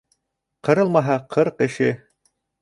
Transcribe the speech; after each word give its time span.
Ҡырылмаһа 0.67 1.19
ҡырҡ 1.35 1.63
эше. 1.67 1.91